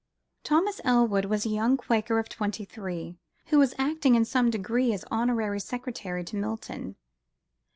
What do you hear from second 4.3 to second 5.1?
degree as